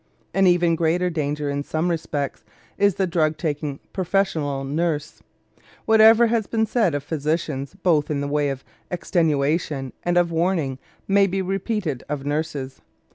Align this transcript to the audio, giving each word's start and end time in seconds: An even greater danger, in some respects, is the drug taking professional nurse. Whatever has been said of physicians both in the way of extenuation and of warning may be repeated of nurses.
An 0.33 0.47
even 0.47 0.73
greater 0.75 1.11
danger, 1.11 1.47
in 1.47 1.61
some 1.61 1.87
respects, 1.87 2.43
is 2.75 2.95
the 2.95 3.05
drug 3.05 3.37
taking 3.37 3.79
professional 3.93 4.63
nurse. 4.63 5.21
Whatever 5.85 6.25
has 6.25 6.47
been 6.47 6.65
said 6.65 6.95
of 6.95 7.03
physicians 7.03 7.75
both 7.83 8.09
in 8.09 8.19
the 8.19 8.27
way 8.27 8.49
of 8.49 8.63
extenuation 8.89 9.93
and 10.01 10.17
of 10.17 10.31
warning 10.31 10.79
may 11.07 11.27
be 11.27 11.39
repeated 11.43 12.03
of 12.09 12.25
nurses. 12.25 12.81